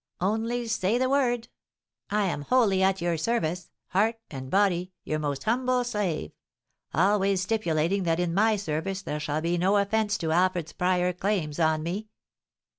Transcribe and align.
Only 0.19 0.65
say 0.67 0.97
the 0.97 1.09
word. 1.11 1.47
I 2.09 2.25
am 2.25 2.41
wholly 2.41 2.81
at 2.81 3.01
your 3.01 3.17
service, 3.17 3.69
heart 3.89 4.15
and 4.31 4.49
body, 4.49 4.93
your 5.03 5.19
most 5.19 5.43
humble 5.43 5.83
slave; 5.83 6.31
always 6.91 7.41
stipulating 7.43 8.01
that 8.01 8.19
in 8.19 8.33
my 8.33 8.55
service 8.55 9.03
there 9.03 9.19
shall 9.19 9.41
be 9.41 9.59
no 9.59 9.77
offence 9.77 10.17
to 10.17 10.31
Alfred's 10.31 10.73
prior 10.73 11.13
claims 11.13 11.59
on 11.59 11.83
me." 11.83 12.09